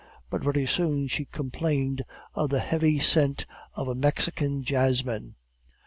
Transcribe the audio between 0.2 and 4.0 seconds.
But very soon she complained of the heavy scent of a